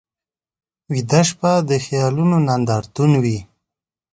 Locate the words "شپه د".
1.29-1.71